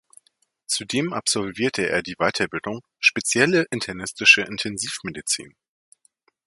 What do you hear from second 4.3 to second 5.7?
Intensivmedizin“.